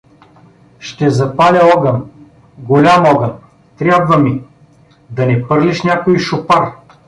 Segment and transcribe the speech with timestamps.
[0.79, 2.11] Ще запаля огън,
[2.57, 3.33] голям огън,
[3.77, 4.43] трябва ми…—
[5.09, 6.71] Да не пърлиш някой шопар?